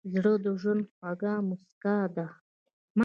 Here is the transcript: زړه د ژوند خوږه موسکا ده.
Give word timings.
زړه 0.13 0.33
د 0.43 0.45
ژوند 0.61 0.83
خوږه 0.95 1.33
موسکا 1.47 1.97
ده. 2.15 2.25